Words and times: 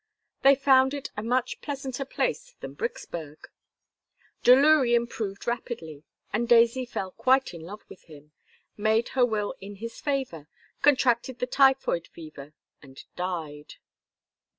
They 0.41 0.55
found 0.55 0.95
it 0.95 1.11
a 1.15 1.21
much 1.21 1.61
pleasanter 1.61 2.05
place 2.05 2.55
than 2.59 2.73
Bricksburg. 2.73 3.37
Delury 4.43 4.95
improved 4.95 5.45
rapidly 5.45 6.05
and 6.33 6.49
Daisy 6.49 6.87
fell 6.87 7.11
quite 7.11 7.53
in 7.53 7.61
love 7.61 7.83
with 7.87 8.05
him, 8.05 8.31
made 8.75 9.09
her 9.09 9.23
will 9.27 9.53
in 9.61 9.75
his 9.75 9.99
favor, 10.01 10.47
contracted 10.81 11.37
the 11.37 11.45
typhoid 11.45 12.07
fever 12.07 12.53
and 12.81 13.03
died. 13.15 13.75